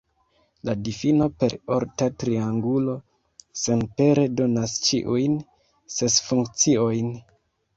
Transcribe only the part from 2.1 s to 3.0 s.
triangulo